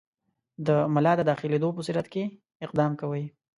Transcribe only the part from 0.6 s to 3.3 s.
د ملا د داخلېدلو په صورت کې اقدام کوئ.